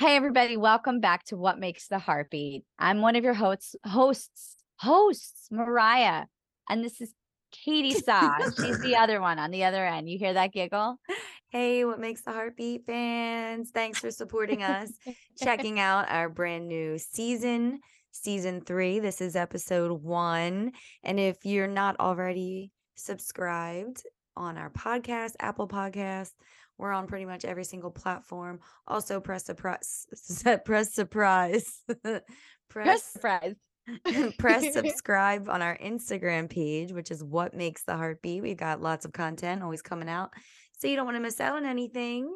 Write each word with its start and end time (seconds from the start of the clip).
Hey 0.00 0.16
everybody, 0.16 0.56
welcome 0.56 1.00
back 1.00 1.24
to 1.26 1.36
What 1.36 1.58
Makes 1.58 1.88
the 1.88 1.98
Heartbeat. 1.98 2.64
I'm 2.78 3.02
one 3.02 3.16
of 3.16 3.22
your 3.22 3.34
hosts, 3.34 3.76
hosts, 3.84 4.56
hosts, 4.76 5.48
Mariah, 5.50 6.24
and 6.70 6.82
this 6.82 7.02
is 7.02 7.12
Katie 7.52 7.92
Saw. 7.92 8.38
She's 8.56 8.80
the 8.80 8.96
other 8.98 9.20
one 9.20 9.38
on 9.38 9.50
the 9.50 9.64
other 9.64 9.84
end. 9.84 10.08
You 10.08 10.16
hear 10.18 10.32
that 10.32 10.54
giggle? 10.54 10.98
Hey, 11.50 11.84
what 11.84 12.00
makes 12.00 12.22
the 12.22 12.32
heartbeat 12.32 12.86
fans? 12.86 13.72
Thanks 13.74 13.98
for 13.98 14.10
supporting 14.10 14.62
us. 14.62 14.90
Checking 15.38 15.78
out 15.78 16.10
our 16.10 16.30
brand 16.30 16.66
new 16.66 16.96
season, 16.96 17.80
season 18.10 18.62
three. 18.62 19.00
This 19.00 19.20
is 19.20 19.36
episode 19.36 20.02
one. 20.02 20.72
And 21.04 21.20
if 21.20 21.44
you're 21.44 21.66
not 21.66 22.00
already 22.00 22.72
subscribed 22.94 24.02
on 24.34 24.56
our 24.56 24.70
podcast, 24.70 25.32
Apple 25.40 25.68
Podcast, 25.68 26.30
we're 26.80 26.92
on 26.92 27.06
pretty 27.06 27.24
much 27.24 27.44
every 27.44 27.64
single 27.64 27.90
platform. 27.90 28.60
Also, 28.86 29.20
press 29.20 29.44
surprise, 29.44 30.06
press 30.64 30.92
surprise, 30.94 31.82
press, 32.02 32.22
press 32.68 33.04
surprise. 33.04 33.54
press 34.38 34.72
subscribe 34.72 35.48
on 35.48 35.62
our 35.62 35.76
Instagram 35.78 36.48
page, 36.48 36.92
which 36.92 37.10
is 37.10 37.24
what 37.24 37.54
makes 37.54 37.82
the 37.82 37.96
heartbeat. 37.96 38.42
We've 38.42 38.56
got 38.56 38.80
lots 38.80 39.04
of 39.04 39.12
content 39.12 39.62
always 39.62 39.82
coming 39.82 40.08
out, 40.08 40.30
so 40.78 40.86
you 40.86 40.96
don't 40.96 41.06
want 41.06 41.16
to 41.16 41.22
miss 41.22 41.40
out 41.40 41.56
on 41.56 41.66
anything. 41.66 42.32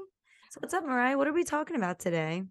So, 0.51 0.59
what's 0.61 0.75
up, 0.75 0.85
Mariah? 0.85 1.17
What 1.17 1.29
are 1.29 1.33
we 1.33 1.45
talking 1.45 1.77
about 1.77 1.99
today? 1.99 2.45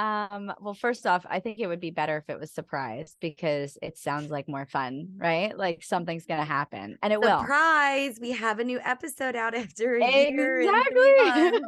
Um, 0.00 0.50
well, 0.62 0.72
first 0.72 1.06
off, 1.06 1.26
I 1.28 1.40
think 1.40 1.58
it 1.58 1.66
would 1.66 1.78
be 1.78 1.90
better 1.90 2.16
if 2.16 2.30
it 2.30 2.40
was 2.40 2.50
surprise 2.50 3.16
because 3.20 3.76
it 3.82 3.98
sounds 3.98 4.30
like 4.30 4.48
more 4.48 4.64
fun, 4.64 5.08
right? 5.18 5.54
Like 5.54 5.82
something's 5.82 6.24
gonna 6.24 6.46
happen. 6.46 6.96
And 7.02 7.12
it 7.12 7.16
surprise, 7.16 7.30
will. 7.30 7.40
Surprise, 7.40 8.18
we 8.18 8.30
have 8.30 8.60
a 8.60 8.64
new 8.64 8.80
episode 8.82 9.36
out 9.36 9.54
after 9.54 9.96
a 9.96 10.28
exactly. 10.28 11.02
year. 11.02 11.60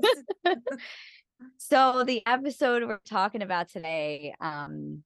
so 1.58 2.04
the 2.04 2.26
episode 2.26 2.84
we're 2.84 3.00
talking 3.04 3.42
about 3.42 3.68
today, 3.68 4.34
um, 4.40 5.02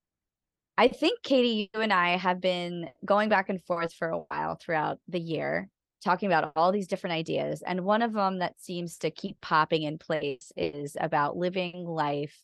I 0.78 0.86
think 0.86 1.24
Katie, 1.24 1.68
you 1.74 1.80
and 1.80 1.92
I 1.92 2.18
have 2.18 2.40
been 2.40 2.90
going 3.04 3.28
back 3.28 3.48
and 3.48 3.60
forth 3.64 3.92
for 3.92 4.08
a 4.08 4.18
while 4.18 4.54
throughout 4.54 5.00
the 5.08 5.18
year, 5.18 5.68
talking 6.04 6.28
about 6.28 6.52
all 6.54 6.70
these 6.70 6.86
different 6.86 7.14
ideas. 7.14 7.64
And 7.66 7.80
one 7.80 8.02
of 8.02 8.12
them 8.12 8.38
that 8.38 8.60
seems 8.60 8.98
to 8.98 9.10
keep 9.10 9.40
popping 9.40 9.82
in 9.82 9.98
place 9.98 10.52
is 10.56 10.96
about 11.00 11.36
living 11.36 11.84
life 11.84 12.40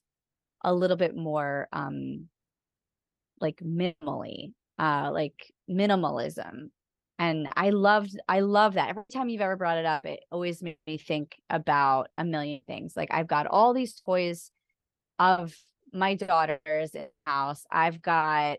a 0.64 0.74
little 0.74 0.96
bit 0.96 1.16
more 1.16 1.68
um 1.72 2.28
like 3.40 3.58
minimally 3.58 4.52
uh 4.78 5.10
like 5.12 5.52
minimalism 5.68 6.70
and 7.18 7.48
i 7.56 7.70
loved 7.70 8.18
i 8.28 8.40
love 8.40 8.74
that. 8.74 8.88
Every 8.88 9.04
time 9.12 9.28
you've 9.28 9.40
ever 9.40 9.56
brought 9.56 9.78
it 9.78 9.86
up 9.86 10.06
it 10.06 10.20
always 10.30 10.62
made 10.62 10.76
me 10.86 10.98
think 10.98 11.36
about 11.50 12.08
a 12.16 12.24
million 12.24 12.60
things 12.66 12.94
like 12.96 13.08
i've 13.12 13.28
got 13.28 13.46
all 13.46 13.74
these 13.74 14.00
toys 14.00 14.50
of 15.18 15.54
my 15.92 16.14
daughters 16.14 16.92
house 17.26 17.64
i've 17.70 18.00
got 18.00 18.58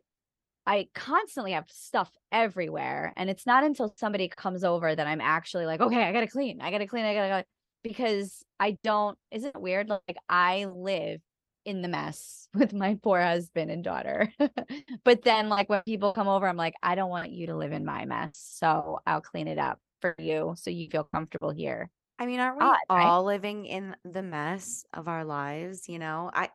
i 0.67 0.87
constantly 0.93 1.53
have 1.53 1.69
stuff 1.69 2.11
everywhere 2.31 3.11
and 3.17 3.29
it's 3.29 3.45
not 3.45 3.63
until 3.63 3.93
somebody 3.97 4.27
comes 4.27 4.63
over 4.63 4.95
that 4.95 5.07
i'm 5.07 5.21
actually 5.21 5.65
like 5.65 5.81
okay 5.81 6.03
i 6.03 6.11
gotta 6.13 6.27
clean 6.27 6.61
i 6.61 6.69
gotta 6.71 6.87
clean 6.87 7.05
i 7.05 7.13
gotta 7.13 7.29
go 7.29 7.43
because 7.83 8.43
i 8.59 8.77
don't 8.83 9.17
isn't 9.31 9.55
it 9.55 9.61
weird 9.61 9.89
like 9.89 10.17
i 10.29 10.65
live 10.65 11.19
in 11.65 11.81
the 11.81 11.87
mess 11.87 12.47
with 12.53 12.73
my 12.73 12.97
poor 13.01 13.21
husband 13.21 13.71
and 13.71 13.83
daughter. 13.83 14.31
but 15.03 15.23
then 15.23 15.49
like 15.49 15.69
when 15.69 15.81
people 15.83 16.13
come 16.13 16.27
over, 16.27 16.47
I'm 16.47 16.57
like, 16.57 16.75
I 16.81 16.95
don't 16.95 17.09
want 17.09 17.31
you 17.31 17.47
to 17.47 17.55
live 17.55 17.71
in 17.71 17.85
my 17.85 18.05
mess. 18.05 18.31
So 18.35 18.99
I'll 19.05 19.21
clean 19.21 19.47
it 19.47 19.57
up 19.57 19.79
for 20.01 20.15
you 20.19 20.53
so 20.57 20.69
you 20.69 20.89
feel 20.89 21.05
comfortable 21.05 21.51
here. 21.51 21.89
I 22.19 22.25
mean, 22.25 22.39
aren't 22.39 22.57
we 22.57 22.63
Odd, 22.63 22.77
all 22.89 22.97
right? 22.97 23.17
living 23.19 23.65
in 23.65 23.95
the 24.05 24.21
mess 24.21 24.85
of 24.93 25.07
our 25.07 25.25
lives? 25.25 25.89
You 25.89 25.99
know, 25.99 26.29
I 26.33 26.49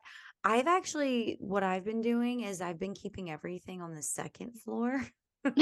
I've 0.44 0.66
actually 0.66 1.36
what 1.40 1.62
I've 1.62 1.84
been 1.84 2.00
doing 2.00 2.40
is 2.40 2.60
I've 2.60 2.78
been 2.78 2.94
keeping 2.94 3.30
everything 3.30 3.82
on 3.82 3.94
the 3.94 4.02
second 4.02 4.60
floor. 4.60 5.04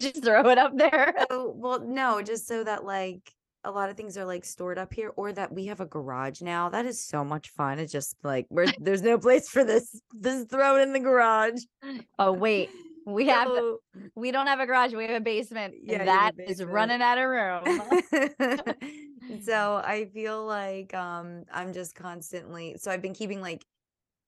just 0.00 0.24
throw 0.24 0.48
it 0.48 0.58
up 0.58 0.76
there. 0.76 1.14
So, 1.30 1.52
well, 1.56 1.80
no, 1.80 2.22
just 2.22 2.46
so 2.48 2.64
that 2.64 2.84
like 2.84 3.32
a 3.64 3.70
lot 3.70 3.90
of 3.90 3.96
things 3.96 4.16
are 4.16 4.24
like 4.24 4.44
stored 4.44 4.78
up 4.78 4.92
here 4.92 5.12
or 5.16 5.32
that 5.32 5.52
we 5.52 5.66
have 5.66 5.80
a 5.80 5.86
garage 5.86 6.40
now. 6.40 6.68
That 6.68 6.86
is 6.86 7.02
so 7.04 7.24
much 7.24 7.50
fun. 7.50 7.78
It's 7.78 7.92
just 7.92 8.16
like 8.22 8.46
where 8.48 8.66
there's 8.80 9.02
no 9.02 9.18
place 9.18 9.48
for 9.48 9.64
this. 9.64 10.00
This 10.12 10.44
throw 10.44 10.78
it 10.78 10.82
in 10.82 10.92
the 10.92 11.00
garage. 11.00 11.60
Oh 12.18 12.32
wait. 12.32 12.70
We 13.06 13.26
have 13.28 13.48
we 14.14 14.30
don't 14.30 14.46
have 14.46 14.60
a 14.60 14.66
garage, 14.66 14.92
we 14.92 15.06
have 15.06 15.16
a 15.16 15.20
basement. 15.20 15.74
Yeah, 15.82 16.04
that 16.04 16.36
basement. 16.36 16.60
is 16.60 16.64
running 16.64 17.00
out 17.02 17.18
of 17.18 17.28
room. 17.28 18.74
so 19.42 19.76
I 19.84 20.06
feel 20.12 20.44
like 20.46 20.94
um 20.94 21.44
I'm 21.52 21.72
just 21.72 21.94
constantly 21.94 22.76
so 22.78 22.90
I've 22.90 23.02
been 23.02 23.14
keeping 23.14 23.40
like 23.40 23.64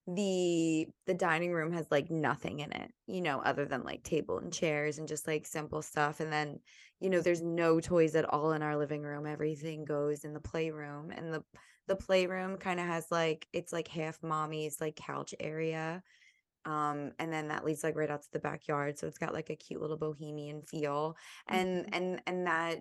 the 0.07 0.89
the 1.07 1.15
dining 1.15 1.53
room 1.53 1.73
has 1.73 1.87
like 1.91 2.11
nothing 2.11 2.59
in 2.59 2.73
it 2.73 2.91
you 3.07 3.21
know 3.21 3.41
other 3.41 3.65
than 3.65 3.85
like 3.85 4.03
table 4.03 4.39
and 4.39 4.53
chairs 4.53 4.99
and 4.99 5.07
just 5.07 5.29
like 5.29 5.47
simple 5.47 5.81
stuff 5.81 6.19
and 6.19 6.33
then 6.33 6.59
you 6.99 7.09
know 7.09 7.21
there's 7.21 7.43
no 7.43 7.79
toys 7.79 8.17
at 8.17 8.25
all 8.25 8.53
in 8.53 8.63
our 8.63 8.77
living 8.77 9.03
room 9.03 9.27
everything 9.27 9.85
goes 9.85 10.25
in 10.25 10.33
the 10.33 10.41
playroom 10.41 11.13
and 11.13 11.33
the 11.33 11.43
the 11.87 11.95
playroom 11.95 12.57
kind 12.57 12.81
of 12.81 12.87
has 12.87 13.07
like 13.13 13.47
it's 13.53 13.73
like 13.73 13.87
half 13.87 14.21
mommy's 14.25 14.81
like 14.81 14.97
couch 14.97 15.35
area 15.39 16.03
um 16.65 17.13
and 17.21 17.33
then 17.33 17.49
that 17.49 17.65
leads 17.65 17.85
like 17.85 17.97
right 17.97 18.11
out 18.11 18.23
to 18.23 18.33
the 18.33 18.39
backyard 18.41 18.99
so 18.99 19.07
it's 19.07 19.19
got 19.19 19.35
like 19.35 19.51
a 19.51 19.57
cute 19.57 19.81
little 19.81 19.97
bohemian 19.97 20.63
feel 20.63 21.17
and 21.49 21.85
mm-hmm. 21.85 21.95
and 21.95 22.23
and 22.27 22.47
that 22.47 22.81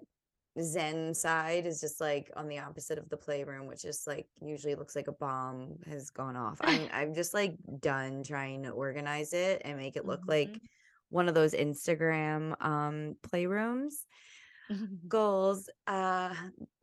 zen 0.60 1.14
side 1.14 1.66
is 1.66 1.80
just 1.80 2.02
like 2.02 2.30
on 2.36 2.48
the 2.48 2.60
opposite 2.60 2.98
of 2.98 3.08
the 3.10 3.16
playroom 3.16 3.68
which 3.68 3.86
is 3.86 4.04
like 4.06 4.28
usually 4.42 4.76
looks 4.76 4.96
like 4.96 5.08
a 5.08 5.14
bomb 5.14 5.78
has 5.88 6.10
gone 6.10 6.36
off. 6.36 6.58
I'm 6.62 6.90
i'm 6.94 7.14
just 7.14 7.34
like 7.34 7.56
done 7.80 8.24
trying 8.24 8.64
to 8.64 8.70
organize 8.70 9.34
it 9.34 9.62
and 9.64 9.78
make 9.78 9.96
it 9.96 10.06
look 10.06 10.22
mm-hmm. 10.22 10.32
like 10.32 10.62
one 11.10 11.30
of 11.30 11.36
those 11.36 11.54
instagram 11.54 12.54
um 12.64 13.16
playrooms 13.22 13.94
goals 15.08 15.70
uh 15.88 16.34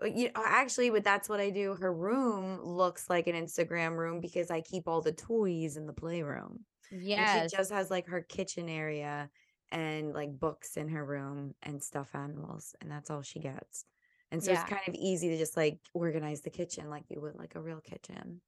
you 0.02 0.26
know 0.26 0.42
actually 0.44 0.90
but 0.90 1.04
that's 1.04 1.28
what 1.28 1.40
i 1.40 1.50
do. 1.50 1.74
Her 1.74 1.92
room 1.92 2.60
looks 2.62 3.10
like 3.10 3.26
an 3.26 3.34
instagram 3.34 3.96
room 3.96 4.20
because 4.20 4.50
i 4.50 4.62
keep 4.62 4.88
all 4.88 5.02
the 5.02 5.12
toys 5.12 5.76
in 5.76 5.86
the 5.86 5.92
playroom 5.92 6.60
yeah 6.90 7.42
she 7.42 7.56
just 7.56 7.70
has 7.70 7.90
like 7.90 8.06
her 8.06 8.22
kitchen 8.22 8.68
area 8.68 9.28
and 9.70 10.12
like 10.12 10.38
books 10.38 10.76
in 10.76 10.88
her 10.88 11.04
room 11.04 11.54
and 11.62 11.82
stuffed 11.82 12.14
animals 12.14 12.74
and 12.80 12.90
that's 12.90 13.10
all 13.10 13.22
she 13.22 13.40
gets. 13.40 13.84
And 14.30 14.42
so 14.42 14.52
yeah. 14.52 14.60
it's 14.60 14.70
kind 14.70 14.82
of 14.86 14.94
easy 14.94 15.30
to 15.30 15.38
just 15.38 15.56
like 15.56 15.78
organize 15.94 16.42
the 16.42 16.50
kitchen 16.50 16.90
like 16.90 17.04
you 17.08 17.20
would 17.20 17.36
like 17.36 17.54
a 17.54 17.60
real 17.60 17.80
kitchen. 17.80 18.40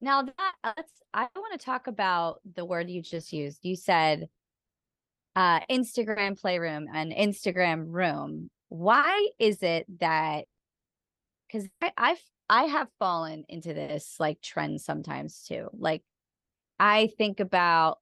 Now 0.00 0.22
that 0.22 0.54
let's 0.64 0.92
i 1.12 1.26
want 1.34 1.58
to 1.58 1.64
talk 1.64 1.86
about 1.86 2.40
the 2.54 2.64
word 2.64 2.90
you 2.90 3.02
just 3.02 3.32
used. 3.32 3.64
You 3.64 3.76
said 3.76 4.28
uh 5.36 5.60
instagram 5.70 6.38
playroom 6.40 6.86
and 6.92 7.12
instagram 7.12 7.86
room. 7.88 8.50
Why 8.68 9.28
is 9.38 9.62
it 9.62 9.86
that 10.00 10.44
because 11.46 11.68
i've 11.96 12.22
i 12.50 12.64
have 12.64 12.88
fallen 12.98 13.44
into 13.48 13.72
this 13.72 14.16
like 14.18 14.40
trend 14.40 14.80
sometimes 14.80 15.44
too. 15.48 15.68
Like 15.72 16.02
i 16.78 17.10
think 17.18 17.40
about 17.40 17.98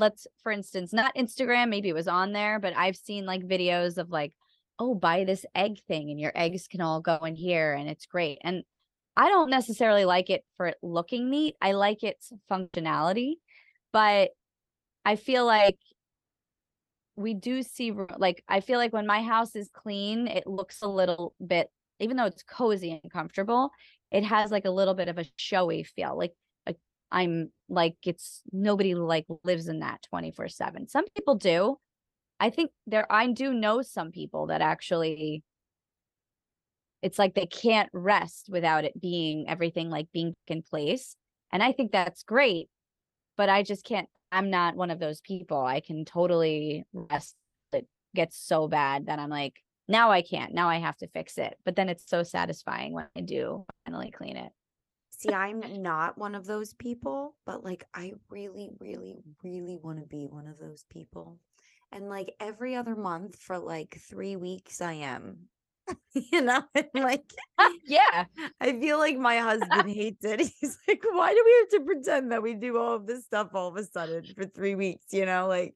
let's 0.00 0.26
for 0.42 0.50
instance 0.50 0.92
not 0.92 1.14
instagram 1.14 1.68
maybe 1.68 1.88
it 1.88 1.94
was 1.94 2.08
on 2.08 2.32
there 2.32 2.58
but 2.58 2.76
i've 2.76 2.96
seen 2.96 3.26
like 3.26 3.42
videos 3.42 3.98
of 3.98 4.10
like 4.10 4.32
oh 4.80 4.94
buy 4.94 5.24
this 5.24 5.44
egg 5.54 5.78
thing 5.86 6.10
and 6.10 6.18
your 6.18 6.32
eggs 6.34 6.66
can 6.66 6.80
all 6.80 7.00
go 7.00 7.16
in 7.18 7.36
here 7.36 7.74
and 7.74 7.88
it's 7.88 8.06
great. 8.06 8.38
And 8.42 8.64
i 9.16 9.28
don't 9.28 9.50
necessarily 9.50 10.04
like 10.04 10.30
it 10.30 10.42
for 10.56 10.66
it 10.66 10.78
looking 10.82 11.28
neat 11.30 11.54
i 11.60 11.72
like 11.72 12.02
its 12.02 12.32
functionality 12.50 13.34
but 13.92 14.30
i 15.04 15.16
feel 15.16 15.44
like 15.44 15.76
we 17.16 17.34
do 17.34 17.62
see 17.62 17.92
like 18.18 18.42
i 18.48 18.60
feel 18.60 18.78
like 18.78 18.92
when 18.92 19.06
my 19.06 19.22
house 19.22 19.54
is 19.54 19.68
clean 19.72 20.26
it 20.26 20.46
looks 20.46 20.80
a 20.80 20.88
little 20.88 21.34
bit 21.44 21.68
even 21.98 22.16
though 22.16 22.24
it's 22.24 22.44
cozy 22.44 22.98
and 23.02 23.12
comfortable 23.12 23.70
it 24.10 24.24
has 24.24 24.50
like 24.50 24.64
a 24.64 24.70
little 24.70 24.94
bit 24.94 25.08
of 25.08 25.18
a 25.18 25.26
showy 25.36 25.82
feel 25.82 26.16
like 26.16 26.32
I'm 27.12 27.50
like 27.68 27.96
it's 28.04 28.42
nobody 28.52 28.94
like 28.94 29.26
lives 29.44 29.68
in 29.68 29.80
that 29.80 30.02
24 30.10 30.48
7. 30.48 30.88
Some 30.88 31.04
people 31.16 31.34
do. 31.34 31.76
I 32.38 32.50
think 32.50 32.70
there 32.86 33.06
I 33.10 33.28
do 33.28 33.52
know 33.52 33.82
some 33.82 34.10
people 34.12 34.46
that 34.46 34.60
actually 34.60 35.42
it's 37.02 37.18
like 37.18 37.34
they 37.34 37.46
can't 37.46 37.88
rest 37.92 38.48
without 38.50 38.84
it 38.84 39.00
being 39.00 39.48
everything 39.48 39.90
like 39.90 40.08
being 40.12 40.34
in 40.46 40.62
place. 40.62 41.16
And 41.52 41.62
I 41.62 41.72
think 41.72 41.92
that's 41.92 42.22
great. 42.22 42.68
But 43.36 43.48
I 43.48 43.62
just 43.62 43.84
can't 43.84 44.08
I'm 44.32 44.50
not 44.50 44.76
one 44.76 44.90
of 44.90 45.00
those 45.00 45.20
people. 45.20 45.64
I 45.64 45.80
can 45.80 46.04
totally 46.04 46.84
rest. 46.92 47.34
It 47.72 47.86
gets 48.14 48.38
so 48.38 48.68
bad 48.68 49.06
that 49.06 49.18
I'm 49.18 49.30
like, 49.30 49.54
now 49.88 50.12
I 50.12 50.22
can't. 50.22 50.54
Now 50.54 50.68
I 50.68 50.78
have 50.78 50.96
to 50.98 51.08
fix 51.08 51.36
it. 51.36 51.56
But 51.64 51.74
then 51.74 51.88
it's 51.88 52.08
so 52.08 52.22
satisfying 52.22 52.92
when 52.92 53.08
I 53.16 53.22
do 53.22 53.66
finally 53.84 54.12
clean 54.12 54.36
it. 54.36 54.52
See, 55.20 55.34
I'm 55.34 55.60
not 55.82 56.16
one 56.16 56.34
of 56.34 56.46
those 56.46 56.72
people, 56.72 57.34
but 57.44 57.62
like 57.62 57.84
I 57.92 58.14
really, 58.30 58.70
really, 58.78 59.18
really 59.44 59.76
want 59.76 59.98
to 60.00 60.06
be 60.06 60.26
one 60.26 60.46
of 60.46 60.58
those 60.58 60.86
people. 60.88 61.36
And 61.92 62.08
like 62.08 62.34
every 62.40 62.74
other 62.74 62.96
month 62.96 63.36
for 63.36 63.58
like 63.58 64.00
three 64.08 64.36
weeks, 64.36 64.80
I 64.80 64.94
am. 64.94 65.36
you 66.14 66.40
know, 66.40 66.62
and 66.74 66.88
like 66.94 67.30
yeah. 67.86 68.24
I 68.62 68.72
feel 68.80 68.96
like 68.96 69.18
my 69.18 69.36
husband 69.40 69.90
hates 69.94 70.24
it. 70.24 70.40
He's 70.40 70.78
like, 70.88 71.02
why 71.10 71.34
do 71.34 71.42
we 71.44 71.56
have 71.58 71.68
to 71.68 71.80
pretend 71.80 72.32
that 72.32 72.42
we 72.42 72.54
do 72.54 72.78
all 72.78 72.94
of 72.94 73.06
this 73.06 73.26
stuff 73.26 73.48
all 73.52 73.68
of 73.68 73.76
a 73.76 73.84
sudden 73.84 74.24
for 74.34 74.46
three 74.46 74.74
weeks? 74.74 75.04
You 75.12 75.26
know, 75.26 75.48
like 75.48 75.74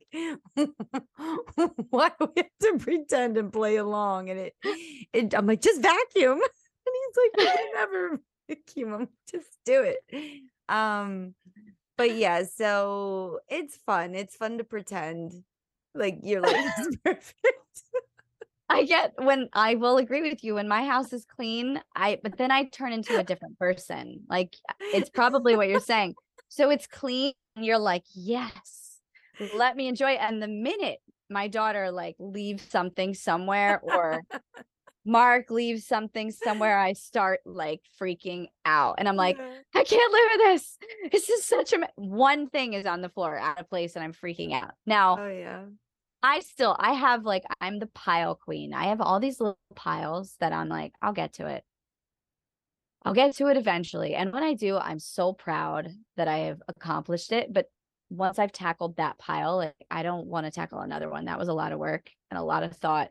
why 1.90 2.12
do 2.18 2.30
we 2.34 2.42
have 2.44 2.46
to 2.62 2.78
pretend 2.78 3.36
and 3.36 3.52
play 3.52 3.76
along? 3.76 4.30
And 4.30 4.40
it, 4.40 4.54
it 5.12 5.34
I'm 5.34 5.46
like, 5.46 5.60
just 5.60 5.82
vacuum. 5.82 6.40
And 6.86 6.94
he's 6.94 7.46
like, 7.46 7.56
we 7.56 7.72
never 7.74 8.20
Just 9.30 9.58
do 9.64 9.82
it. 9.82 10.42
Um, 10.68 11.34
but 11.96 12.14
yeah, 12.14 12.44
so 12.44 13.40
it's 13.48 13.76
fun. 13.76 14.14
It's 14.14 14.36
fun 14.36 14.58
to 14.58 14.64
pretend 14.64 15.44
like 15.94 16.18
you're 16.22 16.40
like 16.40 16.56
it's 16.56 16.96
perfect. 17.04 17.34
I 18.68 18.84
get 18.84 19.12
when 19.18 19.48
I 19.52 19.74
will 19.76 19.98
agree 19.98 20.22
with 20.22 20.42
you 20.42 20.54
when 20.54 20.68
my 20.68 20.84
house 20.84 21.12
is 21.12 21.24
clean, 21.24 21.80
I 21.94 22.18
but 22.22 22.36
then 22.38 22.50
I 22.50 22.64
turn 22.64 22.92
into 22.92 23.18
a 23.18 23.22
different 23.22 23.58
person. 23.58 24.22
Like 24.28 24.56
it's 24.92 25.10
probably 25.10 25.56
what 25.56 25.68
you're 25.68 25.80
saying. 25.80 26.14
So 26.48 26.70
it's 26.70 26.86
clean 26.86 27.34
and 27.56 27.64
you're 27.64 27.78
like, 27.78 28.04
"Yes. 28.14 29.00
Let 29.54 29.76
me 29.76 29.86
enjoy 29.86 30.12
it." 30.12 30.20
And 30.20 30.42
the 30.42 30.48
minute 30.48 30.98
my 31.30 31.48
daughter 31.48 31.90
like 31.90 32.16
leaves 32.18 32.64
something 32.68 33.14
somewhere 33.14 33.80
or 33.82 34.22
Mark 35.04 35.50
leaves 35.50 35.86
something 35.86 36.30
somewhere, 36.30 36.78
I 36.78 36.94
start 36.94 37.40
like 37.44 37.82
freaking 38.00 38.48
out. 38.64 38.96
And 38.98 39.08
I'm 39.08 39.16
like, 39.16 39.36
Yeah. 39.38 39.60
I 39.74 39.84
can't 39.84 40.12
live 40.12 40.30
with 40.32 40.40
this. 40.40 40.78
This 41.12 41.28
is 41.28 41.44
such 41.44 41.72
a 41.72 41.88
one 41.96 42.48
thing 42.48 42.72
is 42.72 42.86
on 42.86 43.02
the 43.02 43.08
floor 43.10 43.36
out 43.36 43.60
of 43.60 43.68
place 43.68 43.96
and 43.96 44.04
I'm 44.04 44.12
freaking 44.14 44.52
out. 44.52 44.72
Now, 44.86 45.18
Oh 45.20 45.28
yeah. 45.28 45.66
I 46.22 46.40
still 46.40 46.74
I 46.78 46.94
have 46.94 47.24
like 47.24 47.44
I'm 47.60 47.78
the 47.78 47.86
pile 47.88 48.34
queen. 48.34 48.72
I 48.72 48.84
have 48.86 49.00
all 49.00 49.20
these 49.20 49.40
little 49.40 49.58
piles 49.74 50.36
that 50.40 50.52
I'm 50.52 50.68
like, 50.68 50.94
I'll 51.02 51.12
get 51.12 51.34
to 51.34 51.46
it. 51.46 51.64
I'll 53.04 53.14
get 53.14 53.34
to 53.36 53.48
it 53.48 53.56
eventually. 53.56 54.14
And 54.14 54.32
when 54.32 54.42
I 54.42 54.54
do, 54.54 54.78
I'm 54.78 54.98
so 54.98 55.32
proud 55.32 55.90
that 56.16 56.28
I 56.28 56.38
have 56.38 56.62
accomplished 56.68 57.32
it. 57.32 57.52
But 57.52 57.70
once 58.10 58.38
I've 58.38 58.52
tackled 58.52 58.96
that 58.96 59.18
pile, 59.18 59.56
like, 59.58 59.74
I 59.90 60.02
don't 60.02 60.26
want 60.26 60.46
to 60.46 60.50
tackle 60.50 60.80
another 60.80 61.10
one. 61.10 61.26
That 61.26 61.38
was 61.38 61.48
a 61.48 61.52
lot 61.52 61.72
of 61.72 61.78
work 61.78 62.10
and 62.30 62.38
a 62.38 62.42
lot 62.42 62.62
of 62.62 62.76
thought. 62.76 63.10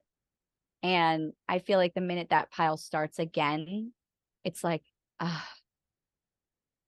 And 0.84 1.34
I 1.50 1.60
feel 1.60 1.80
like 1.80 1.94
the 1.94 2.02
minute 2.02 2.30
that 2.30 2.52
pile 2.52 2.78
starts 2.78 3.20
again, 3.20 3.94
it's 4.44 4.64
like, 4.64 4.84
ah, 5.20 5.50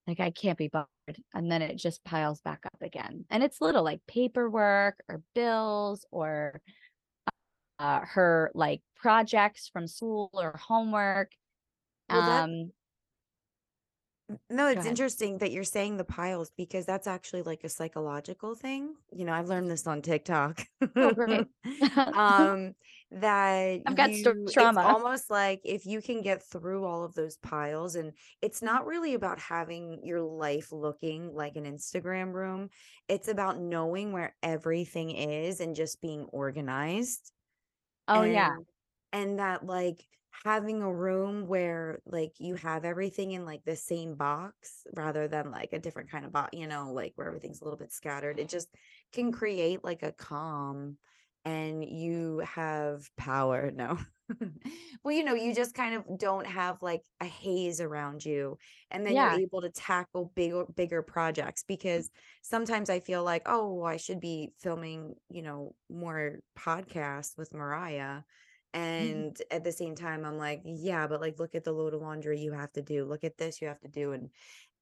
like 0.07 0.19
I 0.19 0.31
can't 0.31 0.57
be 0.57 0.67
bothered. 0.67 0.87
And 1.33 1.51
then 1.51 1.61
it 1.61 1.75
just 1.75 2.03
piles 2.03 2.41
back 2.41 2.65
up 2.65 2.81
again. 2.81 3.25
And 3.29 3.43
it's 3.43 3.61
little 3.61 3.83
like 3.83 4.01
paperwork 4.07 4.99
or 5.09 5.21
bills 5.33 6.05
or 6.11 6.61
uh, 7.79 8.01
her 8.05 8.51
like 8.53 8.81
projects 8.95 9.69
from 9.69 9.87
school 9.87 10.29
or 10.33 10.55
homework. 10.57 11.31
Well, 12.09 12.23
that- 12.23 12.45
um, 12.45 12.71
No, 14.49 14.67
it's 14.67 14.87
interesting 14.87 15.37
that 15.37 15.51
you're 15.51 15.63
saying 15.63 15.97
the 15.97 16.03
piles 16.03 16.51
because 16.57 16.85
that's 16.85 17.05
actually 17.05 17.43
like 17.43 17.63
a 17.63 17.69
psychological 17.69 18.55
thing. 18.55 18.95
You 19.11 19.23
know, 19.25 19.33
I've 19.33 19.49
learned 19.49 19.69
this 19.69 19.85
on 19.85 20.01
TikTok. 20.01 20.65
Oh, 20.95 21.11
great. 21.13 21.45
um 22.15 22.73
that 23.11 23.81
I've 23.85 23.95
got 23.95 24.11
you- 24.11 24.25
it's 24.25 24.53
trauma. 24.53 24.81
almost 24.81 25.29
like 25.29 25.61
if 25.63 25.85
you 25.85 26.01
can 26.01 26.21
get 26.23 26.41
through 26.41 26.85
all 26.85 27.03
of 27.03 27.13
those 27.13 27.37
piles 27.37 27.95
and 27.95 28.13
it's 28.41 28.63
not 28.63 28.87
really 28.87 29.13
about 29.13 29.39
having 29.39 29.99
your 30.03 30.21
life 30.21 30.71
looking 30.71 31.33
like 31.35 31.55
an 31.55 31.65
Instagram 31.65 32.33
room. 32.33 32.69
It's 33.07 33.27
about 33.27 33.59
knowing 33.59 34.11
where 34.11 34.35
everything 34.41 35.11
is 35.11 35.59
and 35.59 35.75
just 35.75 36.01
being 36.01 36.25
organized. 36.31 37.31
oh 38.07 38.23
yeah. 38.23 38.55
and, 38.55 38.65
and 39.13 39.39
that 39.39 39.65
like 39.65 40.03
having 40.43 40.81
a 40.81 40.93
room 40.93 41.47
where 41.47 42.01
like 42.05 42.33
you 42.39 42.55
have 42.55 42.85
everything 42.85 43.31
in 43.31 43.45
like 43.45 43.63
the 43.65 43.75
same 43.75 44.15
box 44.15 44.85
rather 44.93 45.27
than 45.27 45.51
like 45.51 45.73
a 45.73 45.79
different 45.79 46.09
kind 46.09 46.25
of 46.25 46.31
box 46.31 46.49
you 46.57 46.67
know 46.67 46.91
like 46.91 47.13
where 47.15 47.27
everything's 47.27 47.61
a 47.61 47.63
little 47.63 47.79
bit 47.79 47.91
scattered 47.91 48.39
it 48.39 48.49
just 48.49 48.69
can 49.11 49.31
create 49.31 49.83
like 49.83 50.03
a 50.03 50.11
calm 50.11 50.97
and 51.45 51.83
you 51.83 52.39
have 52.39 53.09
power 53.17 53.71
no 53.75 53.97
well 55.03 55.13
you 55.15 55.23
know 55.23 55.35
you 55.35 55.53
just 55.53 55.75
kind 55.75 55.95
of 55.95 56.03
don't 56.17 56.47
have 56.47 56.81
like 56.81 57.03
a 57.21 57.25
haze 57.25 57.79
around 57.79 58.25
you 58.25 58.57
and 58.91 59.05
then 59.05 59.15
Yeah. 59.15 59.19
you're 59.19 59.39
able 59.39 59.61
to 59.61 59.69
tackle 59.69 60.31
bigger 60.35 60.65
bigger 60.75 61.01
projects 61.03 61.63
because 61.63 62.09
sometimes 62.41 62.89
i 62.89 62.99
feel 62.99 63.23
like 63.23 63.43
oh 63.45 63.83
i 63.83 63.97
should 63.97 64.19
be 64.19 64.51
filming 64.59 65.13
you 65.29 65.41
know 65.43 65.75
more 65.89 66.39
podcasts 66.57 67.37
with 67.37 67.53
mariah 67.53 68.21
and 68.75 69.41
at 69.51 69.63
the 69.65 69.71
same 69.73 69.95
time 69.95 70.25
i'm 70.25 70.37
like 70.37 70.61
yeah 70.65 71.07
but 71.07 71.21
like 71.21 71.39
look 71.39 71.55
at 71.55 71.65
the 71.65 71.73
load 71.73 71.95
of 71.95 72.01
laundry 72.01 72.39
you 72.41 72.53
have 72.53 72.71
to 72.73 72.83
do. 72.83 73.05
Look 73.05 73.23
at 73.25 73.37
this 73.37 73.61
you 73.61 73.69
have 73.69 73.81
to 73.81 73.89
do. 73.89 74.13
And 74.13 74.29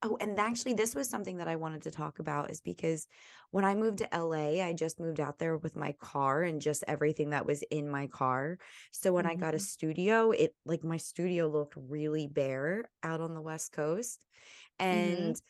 oh 0.04 0.18
and 0.22 0.40
actually 0.40 0.74
this 0.76 0.96
was 0.96 1.10
something 1.10 1.38
that 1.38 1.48
i 1.48 1.56
wanted 1.56 1.84
to 1.84 1.92
talk 1.92 2.20
about 2.20 2.52
is 2.52 2.62
because 2.62 3.08
when 3.52 3.66
i 3.66 3.76
moved 3.76 4.00
to 4.00 4.10
la 4.14 4.34
i 4.66 4.74
just 4.74 5.00
moved 5.00 5.20
out 5.22 5.40
there 5.40 5.58
with 5.58 5.76
my 5.76 5.94
car 5.94 6.44
and 6.44 6.62
just 6.62 6.84
everything 6.88 7.32
that 7.32 7.46
was 7.46 7.64
in 7.72 7.90
my 7.90 8.08
car. 8.08 8.58
So 8.92 9.14
when 9.14 9.26
i 9.28 9.36
got 9.36 9.56
a 9.56 9.60
Mhm. 9.60 9.62
studio 9.62 10.32
it 10.32 10.56
like 10.66 10.84
my 10.84 10.98
studio 10.98 11.48
looked 11.48 11.76
really 11.78 12.28
bare 12.28 12.90
out 13.04 13.22
on 13.22 13.34
the 13.36 13.42
west 13.42 13.72
coast 13.74 14.20
and 14.80 15.42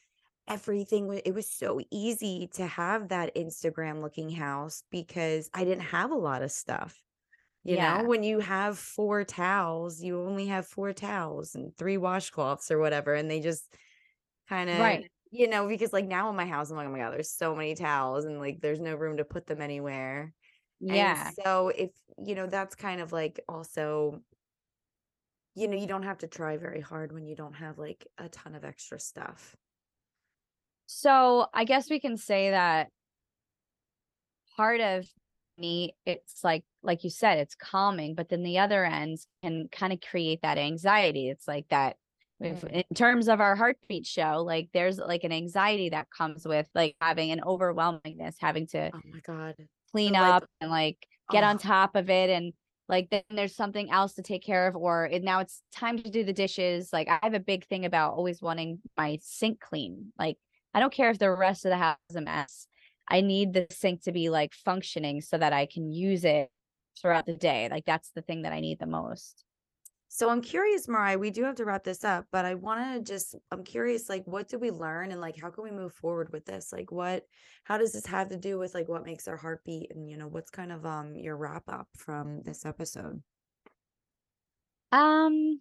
everything 0.47 1.21
it 1.25 1.33
was 1.33 1.49
so 1.49 1.79
easy 1.91 2.49
to 2.53 2.67
have 2.67 3.09
that 3.09 3.35
instagram 3.35 4.01
looking 4.01 4.29
house 4.29 4.83
because 4.91 5.49
i 5.53 5.63
didn't 5.63 5.83
have 5.85 6.11
a 6.11 6.15
lot 6.15 6.43
of 6.43 6.51
stuff 6.51 7.01
you 7.63 7.77
Yeah. 7.77 7.77
know, 7.77 8.03
when 8.03 8.23
you 8.23 8.39
have 8.39 8.77
four 8.77 9.23
towels, 9.23 10.01
you 10.01 10.21
only 10.21 10.47
have 10.47 10.67
four 10.67 10.93
towels 10.93 11.55
and 11.55 11.75
three 11.77 11.97
washcloths 11.97 12.71
or 12.71 12.79
whatever. 12.79 13.13
And 13.13 13.29
they 13.31 13.39
just 13.39 13.73
kind 14.49 14.69
of, 14.69 14.99
Right. 14.99 15.09
you 15.31 15.47
know, 15.47 15.67
because 15.67 15.93
like 15.93 16.07
now 16.07 16.29
in 16.29 16.35
my 16.35 16.45
house, 16.45 16.69
I'm 16.71 16.77
like, 16.77 16.87
oh 16.87 16.91
my 16.91 16.99
God, 16.99 17.13
there's 17.13 17.31
so 17.31 17.55
many 17.55 17.75
towels 17.75 18.25
and 18.25 18.39
like 18.39 18.61
there's 18.61 18.79
no 18.81 18.95
room 18.95 19.17
to 19.17 19.25
put 19.25 19.47
them 19.47 19.61
anywhere. 19.61 20.33
Yeah. 20.79 21.31
And 21.31 21.37
so 21.43 21.69
if, 21.69 21.91
you 22.17 22.35
know, 22.35 22.47
that's 22.47 22.75
kind 22.75 23.01
of 23.01 23.11
like 23.11 23.39
also, 23.47 24.21
you 25.55 25.67
know, 25.67 25.77
you 25.77 25.87
don't 25.87 26.03
have 26.03 26.17
to 26.19 26.27
try 26.27 26.57
very 26.57 26.81
hard 26.81 27.11
when 27.11 27.25
you 27.27 27.35
don't 27.35 27.53
have 27.53 27.77
like 27.77 28.07
a 28.17 28.29
ton 28.29 28.55
of 28.55 28.63
extra 28.63 28.99
stuff. 28.99 29.55
So 30.85 31.47
I 31.53 31.63
guess 31.65 31.89
we 31.89 31.99
can 31.99 32.17
say 32.17 32.51
that 32.51 32.89
part 34.55 34.81
of 34.81 35.05
me, 35.57 35.95
it's 36.05 36.43
like, 36.43 36.63
like 36.81 37.03
you 37.03 37.09
said, 37.09 37.37
it's 37.37 37.55
calming, 37.55 38.15
but 38.15 38.29
then 38.29 38.43
the 38.43 38.59
other 38.59 38.83
ends 38.85 39.27
can 39.43 39.67
kind 39.71 39.93
of 39.93 39.99
create 40.01 40.41
that 40.41 40.57
anxiety. 40.57 41.29
It's 41.29 41.47
like 41.47 41.67
that 41.69 41.97
if, 42.39 42.61
Mm. 42.61 42.71
in 42.89 42.95
terms 42.95 43.27
of 43.29 43.39
our 43.39 43.55
heartbeat 43.55 44.05
show, 44.05 44.43
like 44.45 44.69
there's 44.73 44.97
like 44.97 45.23
an 45.23 45.31
anxiety 45.31 45.89
that 45.89 46.07
comes 46.09 46.45
with 46.45 46.67
like 46.75 46.95
having 46.99 47.31
an 47.31 47.39
overwhelmingness, 47.41 48.35
having 48.39 48.67
to 48.67 48.91
Oh 48.93 48.99
my 49.11 49.19
God. 49.25 49.55
clean 49.91 50.13
like- 50.13 50.21
up 50.43 50.45
and 50.59 50.69
like 50.69 50.97
get 51.31 51.43
on 51.43 51.55
Oh. 51.55 51.59
top 51.59 51.95
of 51.95 52.09
it 52.09 52.29
and 52.29 52.51
like 52.89 53.09
then 53.09 53.23
there's 53.29 53.55
something 53.55 53.89
else 53.89 54.13
to 54.15 54.21
take 54.21 54.43
care 54.43 54.67
of 54.67 54.75
or 54.75 55.05
it, 55.05 55.23
now 55.23 55.39
it's 55.39 55.61
time 55.71 55.97
to 56.03 56.09
do 56.09 56.25
the 56.25 56.33
dishes 56.33 56.91
like 56.91 57.07
i 57.07 57.17
have 57.23 57.33
a 57.33 57.39
big 57.39 57.65
thing 57.67 57.85
about 57.85 58.13
always 58.13 58.41
wanting 58.41 58.81
my 58.97 59.17
sink 59.21 59.61
clean 59.61 60.11
like 60.19 60.37
i 60.73 60.81
don't 60.81 60.91
care 60.91 61.09
if 61.09 61.17
the 61.17 61.31
rest 61.31 61.63
of 61.63 61.69
the 61.69 61.77
house 61.77 61.95
is 62.09 62.17
a 62.17 62.21
mess 62.21 62.67
i 63.09 63.21
need 63.21 63.53
the 63.53 63.67
sink 63.71 64.01
to 64.03 64.11
be 64.11 64.29
like 64.29 64.53
functioning 64.53 65.21
so 65.21 65.37
that 65.37 65.53
i 65.53 65.65
can 65.65 65.91
use 65.91 66.23
it 66.23 66.49
throughout 67.01 67.25
the 67.25 67.33
day 67.35 67.67
like 67.71 67.85
that's 67.85 68.11
the 68.15 68.21
thing 68.21 68.43
that 68.43 68.53
i 68.53 68.59
need 68.59 68.79
the 68.79 68.85
most 68.85 69.45
So 70.09 70.29
I'm 70.29 70.41
curious, 70.41 70.87
Mariah, 70.87 71.17
we 71.17 71.31
do 71.31 71.43
have 71.43 71.55
to 71.55 71.65
wrap 71.65 71.83
this 71.83 72.03
up, 72.03 72.27
but 72.31 72.45
I 72.45 72.53
want 72.53 72.81
to 72.93 73.01
just, 73.13 73.33
I'm 73.51 73.63
curious, 73.63 74.09
like, 74.09 74.23
what 74.27 74.47
did 74.47 74.61
we 74.61 74.69
learn 74.69 75.11
and 75.11 75.19
like, 75.19 75.35
how 75.41 75.49
can 75.49 75.63
we 75.63 75.71
move 75.71 75.91
forward 75.91 76.31
with 76.31 76.45
this? 76.45 76.71
Like, 76.71 76.91
what, 76.91 77.25
how 77.63 77.79
does 77.79 77.93
this 77.93 78.05
have 78.05 78.29
to 78.29 78.37
do 78.37 78.59
with 78.59 78.75
like 78.75 78.87
what 78.87 79.05
makes 79.05 79.27
our 79.27 79.37
heart 79.37 79.63
beat? 79.65 79.89
And, 79.89 80.07
you 80.07 80.17
know, 80.17 80.27
what's 80.27 80.51
kind 80.51 80.71
of 80.71 80.85
um 80.85 81.15
your 81.15 81.35
wrap 81.35 81.63
up 81.67 81.87
from 81.97 82.43
this 82.43 82.63
episode? 82.63 83.23
um 84.91 85.59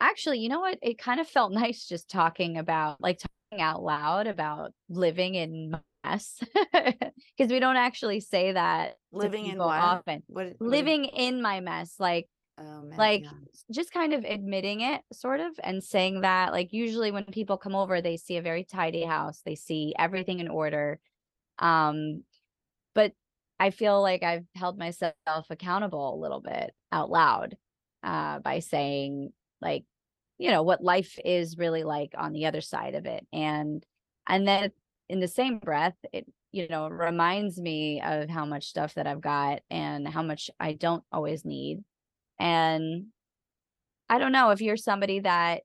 actually 0.00 0.38
you 0.38 0.48
know 0.48 0.60
what 0.60 0.78
it 0.82 0.98
kind 0.98 1.20
of 1.20 1.28
felt 1.28 1.52
nice 1.62 1.86
just 1.86 2.08
talking 2.08 2.56
about 2.58 3.00
like 3.00 3.20
out 3.60 3.82
loud 3.82 4.26
about 4.26 4.72
living 4.88 5.34
in 5.34 5.76
mess 6.04 6.42
because 6.72 7.50
we 7.50 7.60
don't 7.60 7.76
actually 7.76 8.20
say 8.20 8.52
that 8.52 8.94
Living 9.12 9.46
in 9.46 9.58
what? 9.58 9.80
often 9.80 10.22
What, 10.26 10.46
what 10.58 10.68
living 10.68 11.04
in 11.04 11.42
my 11.42 11.60
mess 11.60 11.94
like 11.98 12.28
oh, 12.58 12.82
man, 12.82 12.98
like 12.98 13.22
yeah. 13.22 13.30
just 13.70 13.92
kind 13.92 14.12
of 14.12 14.24
admitting 14.24 14.80
it 14.80 15.02
sort 15.12 15.40
of 15.40 15.52
and 15.62 15.82
saying 15.82 16.22
that 16.22 16.52
like 16.52 16.72
usually 16.72 17.10
when 17.10 17.24
people 17.24 17.56
come 17.56 17.74
over 17.74 18.00
they 18.00 18.16
see 18.16 18.36
a 18.36 18.42
very 18.42 18.64
tidy 18.64 19.04
house 19.04 19.42
they 19.44 19.54
see 19.54 19.94
everything 19.98 20.40
in 20.40 20.48
order 20.48 20.98
um 21.58 22.22
but 22.94 23.12
i 23.60 23.70
feel 23.70 24.00
like 24.00 24.22
i've 24.22 24.46
held 24.54 24.78
myself 24.78 25.14
accountable 25.50 26.14
a 26.14 26.20
little 26.20 26.40
bit 26.40 26.72
out 26.90 27.10
loud 27.10 27.56
uh 28.02 28.38
by 28.40 28.58
saying 28.58 29.32
like 29.60 29.84
you 30.38 30.50
know 30.50 30.62
what 30.62 30.82
life 30.82 31.18
is 31.24 31.58
really 31.58 31.84
like 31.84 32.12
on 32.16 32.32
the 32.32 32.46
other 32.46 32.60
side 32.60 32.94
of 32.94 33.06
it 33.06 33.26
and 33.32 33.84
and 34.26 34.46
then 34.46 34.70
in 35.08 35.20
the 35.20 35.28
same 35.28 35.58
breath 35.58 35.96
it 36.12 36.26
you 36.52 36.68
know, 36.68 36.86
reminds 36.88 37.58
me 37.58 38.02
of 38.02 38.28
how 38.28 38.44
much 38.44 38.68
stuff 38.68 38.94
that 38.94 39.06
I've 39.06 39.22
got 39.22 39.60
and 39.70 40.06
how 40.06 40.22
much 40.22 40.50
I 40.60 40.74
don't 40.74 41.02
always 41.10 41.44
need. 41.46 41.82
And 42.38 43.06
I 44.08 44.18
don't 44.18 44.32
know 44.32 44.50
if 44.50 44.60
you're 44.60 44.76
somebody 44.76 45.20
that 45.20 45.62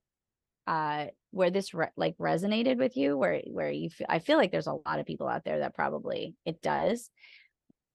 uh 0.66 1.08
where 1.32 1.50
this 1.50 1.74
re- 1.74 1.88
like 1.96 2.18
resonated 2.18 2.78
with 2.78 2.98
you 2.98 3.18
where 3.18 3.42
where 3.48 3.70
you 3.70 3.90
f- 3.92 4.06
I 4.10 4.20
feel 4.20 4.38
like 4.38 4.52
there's 4.52 4.68
a 4.68 4.74
lot 4.74 5.00
of 5.00 5.06
people 5.06 5.28
out 5.28 5.44
there 5.44 5.60
that 5.60 5.76
probably 5.76 6.36
it 6.46 6.62
does. 6.62 7.10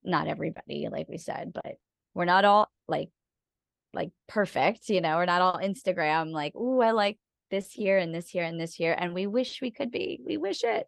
Not 0.05 0.29
everybody 0.29 0.88
like 0.91 1.09
we 1.09 1.19
said, 1.19 1.52
but 1.55 1.76
we're 2.14 2.26
not 2.26 2.45
all 2.45 2.71
like 2.88 3.09
like 3.94 4.11
perfect, 4.28 4.88
you 4.88 5.00
know, 5.00 5.16
we're 5.16 5.26
not 5.26 5.42
all 5.42 5.58
Instagram 5.58 6.32
like, 6.32 6.54
"Ooh, 6.54 6.80
I 6.80 6.92
like 6.92 7.18
this 7.50 7.70
here 7.72 7.99
and 7.99 8.14
this 8.14 8.28
here 8.28 8.44
and 8.44 8.61
this 8.61 8.75
here." 8.75 8.94
And 8.99 9.14
we 9.14 9.26
wish 9.26 9.61
we 9.61 9.70
could 9.70 9.90
be. 9.90 10.20
We 10.25 10.37
wish 10.37 10.64
it. 10.64 10.87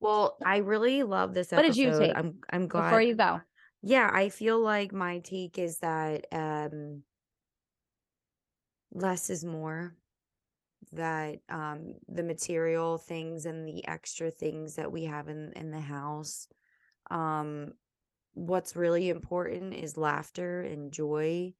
Well, 0.00 0.36
I 0.44 0.58
really 0.58 1.04
love 1.04 1.32
this 1.32 1.52
What 1.52 1.62
did 1.62 1.76
you 1.76 1.90
take 1.96 2.16
I'm 2.16 2.40
I'm 2.50 2.66
glad 2.66 2.86
before 2.86 3.00
you 3.00 3.14
go? 3.14 3.40
Yeah, 3.82 4.10
I 4.12 4.28
feel 4.28 4.60
like 4.60 4.92
my 4.92 5.20
take 5.20 5.58
is 5.58 5.78
that 5.78 6.26
um 6.32 7.02
less 8.92 9.30
is 9.30 9.44
more. 9.44 9.94
That 10.92 11.38
um 11.48 11.94
the 12.08 12.24
material 12.24 12.98
things 12.98 13.46
and 13.46 13.66
the 13.66 13.86
extra 13.86 14.30
things 14.30 14.74
that 14.74 14.90
we 14.90 15.04
have 15.04 15.28
in 15.28 15.52
in 15.54 15.70
the 15.70 15.80
house. 15.80 16.48
Um 17.10 17.72
what's 18.34 18.76
really 18.76 19.08
important 19.10 19.74
is 19.74 19.96
laughter 19.96 20.62
and 20.62 20.92
joy 20.92 21.54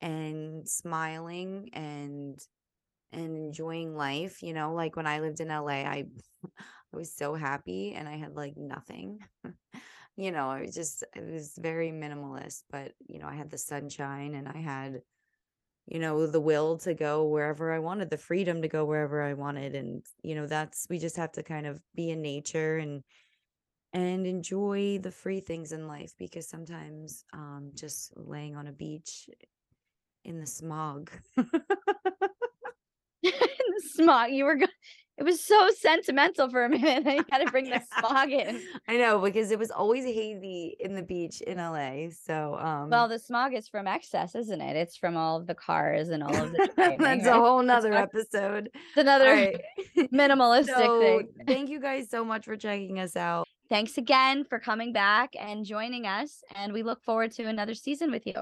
and 0.00 0.68
smiling 0.68 1.70
and 1.72 2.38
and 3.12 3.36
enjoying 3.36 3.96
life, 3.96 4.42
you 4.42 4.52
know, 4.52 4.74
like 4.74 4.96
when 4.96 5.06
I 5.06 5.20
lived 5.20 5.40
in 5.40 5.50
LA, 5.50 5.84
I 5.84 6.06
I 6.44 6.96
was 6.96 7.14
so 7.14 7.34
happy 7.34 7.94
and 7.94 8.08
I 8.08 8.16
had 8.16 8.34
like 8.36 8.56
nothing. 8.56 9.20
You 10.18 10.32
know, 10.32 10.50
it 10.52 10.66
was 10.66 10.74
just 10.74 11.04
it 11.14 11.30
was 11.30 11.52
very 11.58 11.90
minimalist, 11.90 12.62
but 12.70 12.92
you 13.06 13.18
know, 13.18 13.26
I 13.26 13.34
had 13.34 13.50
the 13.50 13.58
sunshine 13.58 14.34
and 14.34 14.48
I 14.48 14.58
had, 14.58 15.02
you 15.86 15.98
know, 15.98 16.26
the 16.26 16.40
will 16.40 16.78
to 16.78 16.94
go 16.94 17.26
wherever 17.28 17.72
I 17.72 17.78
wanted, 17.78 18.10
the 18.10 18.18
freedom 18.18 18.62
to 18.62 18.68
go 18.68 18.84
wherever 18.84 19.22
I 19.22 19.34
wanted. 19.34 19.74
And, 19.74 20.04
you 20.22 20.34
know, 20.34 20.46
that's 20.46 20.86
we 20.90 20.98
just 20.98 21.16
have 21.16 21.32
to 21.32 21.42
kind 21.42 21.66
of 21.66 21.80
be 21.94 22.10
in 22.10 22.22
nature 22.22 22.78
and 22.78 23.04
and 23.92 24.26
enjoy 24.26 24.98
the 24.98 25.10
free 25.10 25.40
things 25.40 25.72
in 25.72 25.86
life 25.86 26.12
because 26.18 26.48
sometimes 26.48 27.24
um 27.32 27.70
just 27.74 28.12
laying 28.16 28.56
on 28.56 28.66
a 28.66 28.72
beach 28.72 29.28
in 30.24 30.40
the 30.40 30.46
smog 30.46 31.10
the 33.76 33.82
smog. 33.94 34.30
You 34.30 34.44
were 34.44 34.56
go- 34.56 34.66
it 35.18 35.24
was 35.24 35.42
so 35.42 35.70
sentimental 35.78 36.50
for 36.50 36.66
a 36.66 36.68
minute. 36.68 37.06
You 37.06 37.24
had 37.30 37.42
to 37.42 37.50
bring 37.50 37.70
the 37.70 37.80
smog 37.98 38.30
in. 38.30 38.60
I 38.88 38.98
know 38.98 39.18
because 39.18 39.50
it 39.50 39.58
was 39.58 39.70
always 39.70 40.04
hazy 40.04 40.76
in 40.78 40.94
the 40.94 41.02
beach 41.02 41.40
in 41.40 41.56
LA. 41.56 42.10
So 42.10 42.58
um 42.60 42.90
Well, 42.90 43.08
the 43.08 43.18
smog 43.18 43.54
is 43.54 43.68
from 43.68 43.86
excess, 43.86 44.34
isn't 44.34 44.60
it? 44.60 44.76
It's 44.76 44.96
from 44.96 45.16
all 45.16 45.38
of 45.38 45.46
the 45.46 45.54
cars 45.54 46.10
and 46.10 46.22
all 46.22 46.36
of 46.36 46.52
the 46.52 46.68
driving, 46.76 46.98
that's 46.98 47.26
a 47.26 47.32
whole 47.32 47.62
nother 47.62 47.94
episode. 47.94 48.70
It's 48.74 48.96
another 48.96 49.24
right. 49.24 49.60
minimalistic 50.12 50.66
so 50.66 51.00
thing. 51.00 51.28
thank 51.46 51.70
you 51.70 51.80
guys 51.80 52.10
so 52.10 52.24
much 52.24 52.44
for 52.44 52.56
checking 52.56 52.98
us 53.00 53.16
out. 53.16 53.45
Thanks 53.68 53.98
again 53.98 54.44
for 54.44 54.58
coming 54.58 54.92
back 54.92 55.34
and 55.38 55.64
joining 55.64 56.06
us. 56.06 56.42
And 56.54 56.72
we 56.72 56.82
look 56.82 57.02
forward 57.02 57.32
to 57.32 57.44
another 57.44 57.74
season 57.74 58.10
with 58.10 58.26
you. 58.26 58.34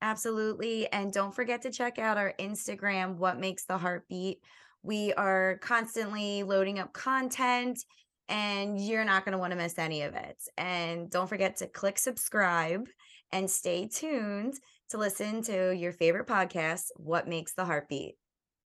Absolutely. 0.00 0.90
And 0.92 1.12
don't 1.12 1.34
forget 1.34 1.62
to 1.62 1.72
check 1.72 1.98
out 1.98 2.16
our 2.16 2.32
Instagram, 2.38 3.16
What 3.16 3.40
Makes 3.40 3.64
the 3.64 3.78
Heartbeat. 3.78 4.40
We 4.84 5.12
are 5.14 5.58
constantly 5.60 6.44
loading 6.44 6.78
up 6.78 6.92
content 6.92 7.84
and 8.28 8.80
you're 8.80 9.04
not 9.04 9.24
going 9.24 9.32
to 9.32 9.38
want 9.38 9.50
to 9.52 9.56
miss 9.56 9.78
any 9.78 10.02
of 10.02 10.14
it. 10.14 10.36
And 10.56 11.10
don't 11.10 11.28
forget 11.28 11.56
to 11.56 11.66
click 11.66 11.98
subscribe 11.98 12.86
and 13.32 13.50
stay 13.50 13.88
tuned 13.88 14.54
to 14.90 14.98
listen 14.98 15.42
to 15.42 15.74
your 15.74 15.92
favorite 15.92 16.26
podcast, 16.26 16.84
What 16.96 17.26
Makes 17.26 17.54
the 17.54 17.64
Heartbeat. 17.64 18.16